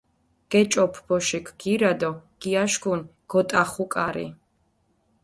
[0.51, 2.11] გეჭოფუ ბოშიქ გირა დო
[2.41, 4.27] გიაშქუნი, გოტახუ კარი.